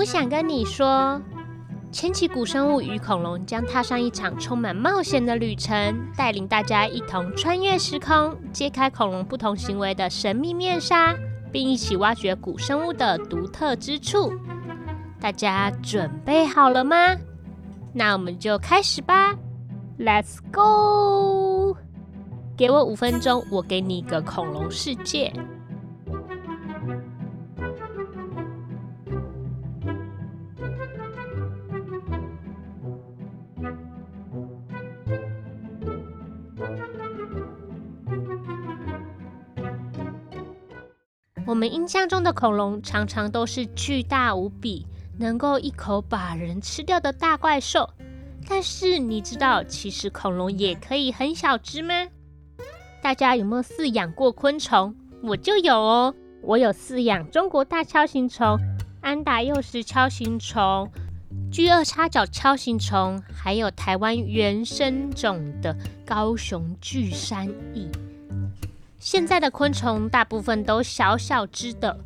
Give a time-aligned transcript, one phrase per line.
[0.00, 1.20] 我想跟你说，
[1.92, 11.14] 千奇古生物与恐龙将踏上一场充满冒险的旅程，带领大家一同穿越时空，揭开恐龙不同行为的神秘面纱，
[11.52, 14.32] 并一起挖掘古生物的独特之处。
[15.20, 16.96] 大家准备好了吗？
[17.92, 19.36] 那我们就开始吧
[19.98, 21.76] ，Let's go！
[22.56, 25.30] 给我五分钟，我给你一个恐龙世界。
[41.60, 44.86] 我们印象中的恐龙常常都是巨大无比。
[45.18, 47.90] 能够一口把人吃掉的大怪兽，
[48.48, 51.92] 但是你知道其实恐龙也可以很小只吗？
[53.02, 54.94] 大家有没有饲养过昆虫？
[55.22, 58.58] 我就有哦，我有饲养中国大锹形虫、
[59.02, 60.90] 安达幼时锹形虫、
[61.52, 65.76] 巨二叉角锹形虫，还有台湾原生种的
[66.06, 67.90] 高雄巨山蚁。
[69.00, 71.98] 现在的昆虫大部分都小小只的。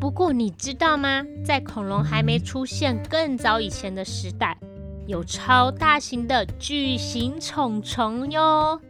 [0.00, 1.24] 不过你知道吗？
[1.44, 4.58] 在恐龙还没出现更早以前的时代，
[5.06, 8.80] 有超大型的巨型虫虫哟。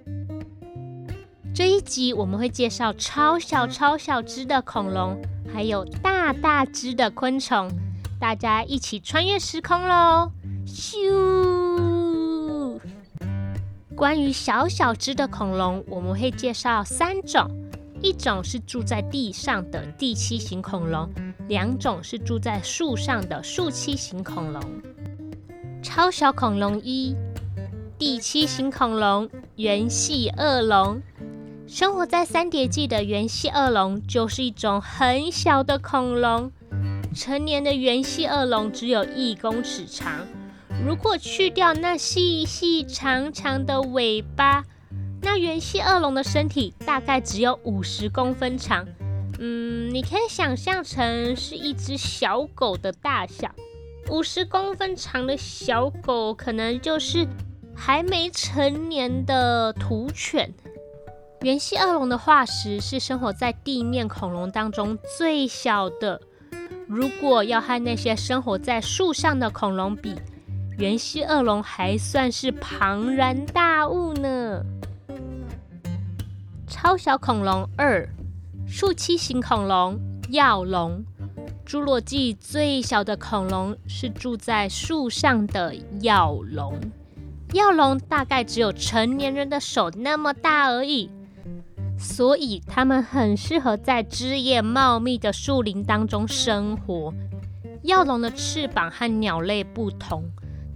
[1.55, 5.20] 这一集我们会介绍超小超小只的恐龙，
[5.52, 7.70] 还有大大只的昆虫，
[8.19, 10.33] 大家一起穿越时空喽！
[10.67, 11.50] 咻！
[14.01, 17.47] 关于小小只的恐龙，我们会介绍三种。
[18.01, 21.07] 一种是住在地上的地栖型恐龙，
[21.48, 24.62] 两种是住在树上的树栖型恐龙。
[25.83, 27.15] 超小恐龙一，
[27.98, 31.03] 地栖型恐龙原系恶龙，
[31.67, 36.51] 生活在三叠纪的原系恶龙就是一种很小的恐龙。
[37.14, 40.27] 成年的原系恶龙只有一公尺长，
[40.85, 44.64] 如果去掉那细细长长的尾巴。
[45.23, 48.89] 那原系恶龙的身体大概只有五十公分长，
[49.39, 53.55] 嗯，你可以想象成是一只小狗的大小。
[54.08, 57.27] 五十公分长的小狗，可能就是
[57.77, 60.55] 还没成年的土犬。
[61.42, 66.23] 原系恶龙的化石是生活在地面恐龙当中最小的。
[66.89, 70.14] 如果要和那些生活在树上的恐龙比，
[70.80, 74.64] 原系恶龙还算是庞然大物呢。
[76.67, 78.08] 超小恐龙二，
[78.67, 81.05] 树栖型恐龙药龙。
[81.67, 86.80] 侏罗纪最小的恐龙是住在树上的药龙，
[87.52, 91.11] 药龙大概只有成年人的手那么大而已，
[91.98, 97.12] 所以它们很适合在枝叶茂密的树林当中生活。
[97.83, 100.24] 药龙的翅膀和鸟类不同，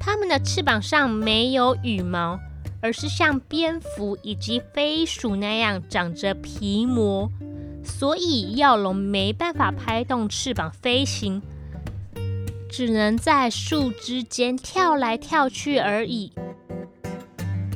[0.04, 2.38] 它们的翅膀上没有羽毛。
[2.80, 7.30] 而是像蝙蝠以及飞鼠那样长着皮膜，
[7.82, 11.40] 所以药龙没办法拍动翅膀飞行，
[12.68, 16.32] 只能在树枝间跳来跳去而已。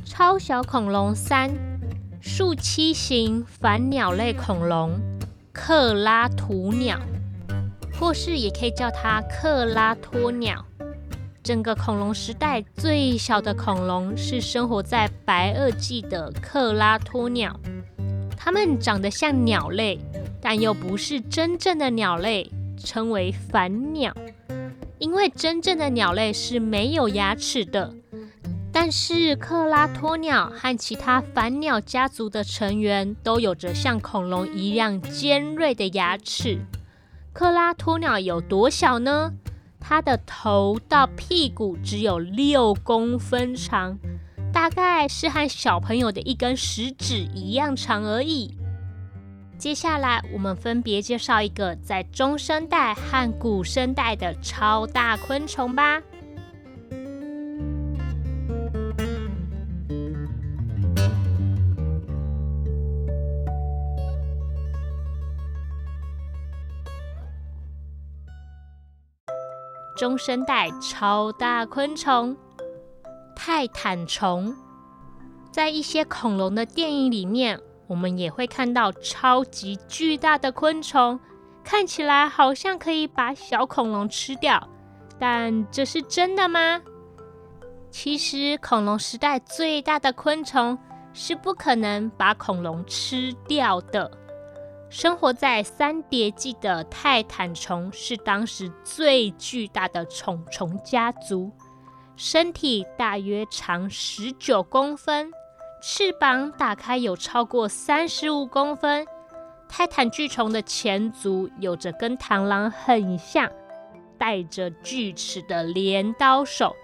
[0.05, 1.55] 超小恐龙三，
[2.21, 5.01] 树栖型反鸟类恐龙
[5.55, 7.01] 克拉图鸟，
[7.99, 10.67] 或是也可以叫它克拉托鸟。
[11.49, 17.59] 整个恐龙时代最小的恐龙是生活在白垩纪的克拉托鸟，
[18.37, 19.99] 它们长得像鸟类，
[20.43, 24.15] 但又不是真正的鸟类，称为反鸟。
[24.99, 27.95] 因为真正的鸟类是没有牙齿的，
[28.71, 36.59] 但是克拉托鸟和其他反鸟家族的成员都有着像恐龙一样尖锐的牙齿。
[37.33, 39.33] 克拉托鸟有多小呢？
[39.89, 43.99] 它的头到屁股只有六公分长，
[44.53, 48.55] 大概是和小朋友的一根食指一样长而已。
[49.57, 56.03] 接下来，我们分别介绍一个在中生代和古生代的超大昆虫吧。
[69.99, 72.37] 中生代超大昆虫
[73.35, 74.55] 泰坦虫，
[75.51, 81.19] 在一些恐龙的电影里面，我们也会看到超级巨大的昆虫，
[81.65, 84.69] 看起来好像可以把小恐龙吃掉，
[85.19, 86.81] 但这是真的吗？
[87.91, 90.79] 其实，恐龙时代最大的昆虫
[91.13, 94.09] 是不可能把恐龙吃掉的。
[94.91, 101.53] 生活在三叠纪的泰坦虫是当时最巨大的虫虫家族，
[102.17, 105.31] 身体大约长十九公分，
[105.83, 109.07] 翅膀打开有超过三十五公分。
[109.69, 113.51] 泰坦巨虫的前足有着跟螳螂很像、
[114.17, 116.75] 带着锯齿的镰刀手，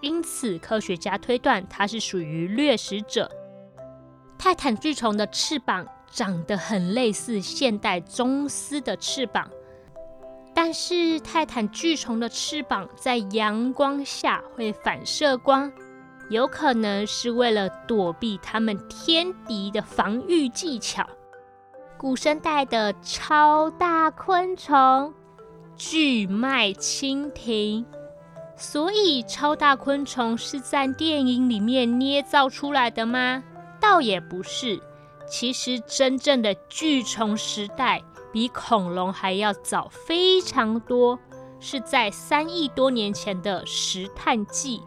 [0.00, 3.28] 因此科学家推断它是属于掠食者。
[4.38, 5.84] 泰坦巨虫的翅膀。
[6.10, 9.48] 长得很类似现代棕丝的翅膀，
[10.52, 15.72] 但是泰坦巨虫的翅膀在阳光下会反射光，
[16.28, 21.08] 有可能是为了躲避它们天敌的防御技巧。
[21.96, 25.14] 古生代的超大昆虫
[25.76, 27.86] 巨脉蜻蜓，
[28.56, 33.42] 所以超大昆虫是在电影里面捏造出来的吗？
[33.80, 34.80] 倒也不是。
[35.30, 41.18] 其实，真正的巨虫时代比恐龙还要早非常多，
[41.60, 44.82] 是在三亿多年前的石炭纪。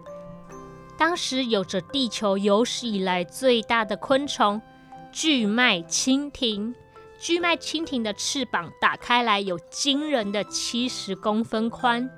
[0.98, 4.62] 当时有着地球有史以来最大的昆虫——
[5.12, 6.76] 巨脉蜻蜓。
[7.18, 12.10] 巨脉蜻蜓的翅膀打开来有惊人的七十公分宽，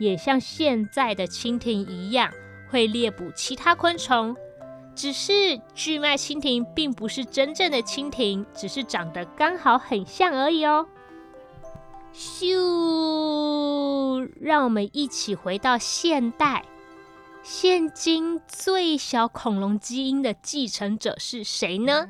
[0.00, 2.32] 也像现在的蜻蜓一样
[2.68, 4.36] 会猎捕其他昆虫。
[4.94, 10.86] 只是巨脉蜻蜓并不是真正的蜻蜓，只是长得刚好很像而已哦。
[12.14, 16.64] 咻，让我们一起回到现代。
[17.42, 22.06] 现今最小恐龙基因的继承者是谁呢？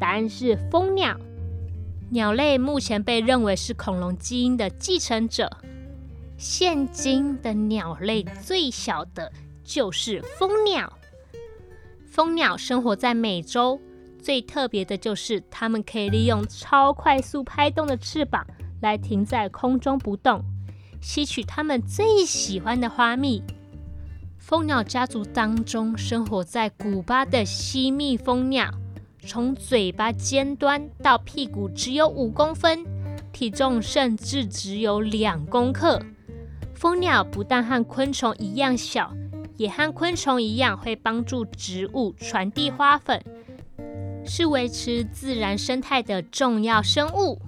[0.00, 1.16] 答案是蜂鸟。
[2.10, 5.58] 鸟类目前被认为是恐龙基因的继承者。
[6.38, 9.30] 现今的鸟类最小的
[9.62, 10.97] 就是蜂鸟。
[12.18, 13.80] 蜂鸟生活在美洲，
[14.20, 18.44] 最特别的就是它们可以利用超快速拍动的翅膀
[18.80, 20.42] 来停在空中不动，
[21.00, 23.40] 吸取它们最喜欢的花蜜。
[24.36, 28.68] 蜂鸟家族当中，生活在古巴的西蜜蜂鸟，
[29.20, 32.84] 从嘴巴尖端到屁股只有五公分，
[33.32, 36.02] 体重甚至只有两公克。
[36.74, 39.14] 蜂鸟不但和昆虫一样小。
[39.58, 43.20] 也和昆虫一样，会帮助植物传递花粉，
[44.24, 47.40] 是维持自然生态的重要生物。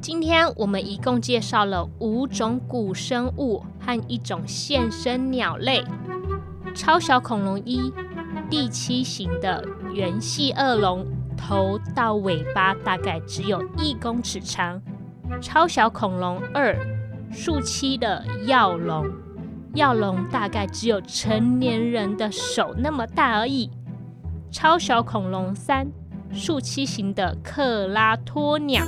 [0.00, 5.84] 今天我们一共介绍了五种古生物和一种现生鸟类：
[6.74, 7.92] 超小恐龙一，
[8.50, 9.64] 第七型的
[9.94, 11.06] 圆系恶龙，
[11.36, 14.82] 头到尾巴大概只有一公尺长。
[15.40, 16.76] 超小恐龙二，
[17.30, 19.06] 树栖的药龙，
[19.74, 23.70] 药龙大概只有成年人的手那么大而已。
[24.50, 25.86] 超小恐龙三，
[26.32, 28.84] 树栖型的克拉托鸟，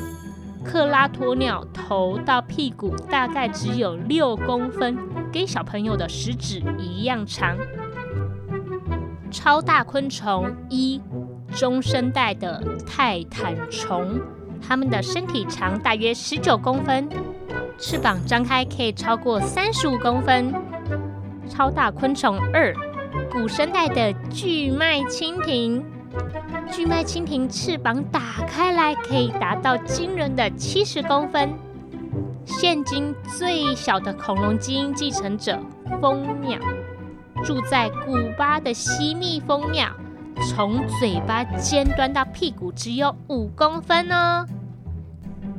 [0.64, 4.98] 克拉托鸟头到屁股大概只有六公分，
[5.32, 7.56] 跟小朋友的食指一样长。
[9.30, 11.00] 超大昆虫一，
[11.54, 14.18] 中生代的泰坦虫。
[14.66, 17.08] 它们的身体长大约十九公分，
[17.78, 20.54] 翅膀张开可以超过三十五公分。
[21.48, 22.72] 超大昆虫二，
[23.32, 25.84] 古生代的巨脉蜻蜓。
[26.70, 31.52] 巨脉蜻蜓翅膀打开来可以达到惊人的七十公分。
[32.44, 35.58] 现今最小的恐龙基因继承者
[36.00, 36.58] 蜂鸟，
[37.44, 39.88] 住在古巴的西蜜蜂鸟。
[40.48, 44.46] 从嘴巴尖端到屁股只有五公分哦。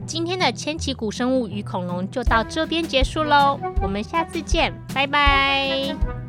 [0.05, 6.21] 今天的千奇古生物与恐龙就到这边结束喽，我们下次见，拜拜。